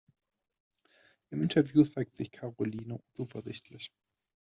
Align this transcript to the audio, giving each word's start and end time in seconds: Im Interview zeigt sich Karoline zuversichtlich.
Im 1.29 1.43
Interview 1.43 1.83
zeigt 1.85 2.15
sich 2.15 2.31
Karoline 2.31 3.03
zuversichtlich. 3.11 3.91